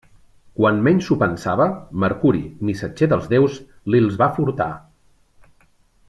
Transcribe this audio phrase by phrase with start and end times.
[0.59, 1.67] Quan menys s'ho pensava,
[2.05, 3.59] Mercuri, missatger dels déus,
[3.95, 4.71] li'ls va furtar.